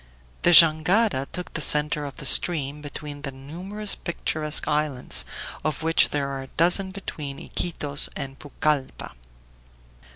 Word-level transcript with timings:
The 0.41 0.49
jangada 0.49 1.27
took 1.31 1.53
the 1.53 1.61
center 1.61 2.05
of 2.05 2.17
the 2.17 2.25
stream 2.25 2.81
between 2.81 3.21
the 3.21 3.31
numerous 3.31 3.93
picturesque 3.93 4.67
islands, 4.67 5.25
of 5.63 5.83
which 5.83 6.09
there 6.09 6.27
are 6.29 6.41
a 6.41 6.47
dozen 6.47 6.89
between 6.89 7.37
Iquitos 7.37 8.09
and 8.15 8.39
Pucalppa. 8.39 9.11